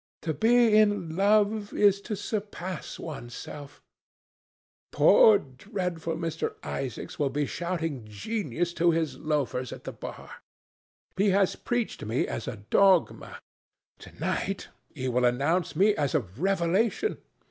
To 0.23 0.33
be 0.33 0.75
in 0.75 1.15
love 1.15 1.73
is 1.73 2.01
to 2.09 2.15
surpass 2.15 2.97
one's 2.97 3.35
self. 3.35 3.83
Poor 4.91 5.37
dreadful 5.37 6.15
Mr. 6.17 6.55
Isaacs 6.63 7.19
will 7.19 7.29
be 7.29 7.45
shouting 7.45 8.07
'genius' 8.07 8.73
to 8.73 8.89
his 8.89 9.19
loafers 9.19 9.71
at 9.71 9.83
the 9.83 9.91
bar. 9.93 10.37
He 11.17 11.29
has 11.29 11.55
preached 11.55 12.03
me 12.03 12.27
as 12.27 12.47
a 12.47 12.65
dogma; 12.71 13.41
to 13.99 14.11
night 14.19 14.69
he 14.91 15.07
will 15.07 15.23
announce 15.23 15.75
me 15.75 15.93
as 15.95 16.15
a 16.15 16.21
revelation. 16.21 17.19